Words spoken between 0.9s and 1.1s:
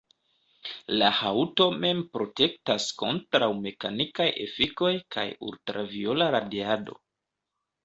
La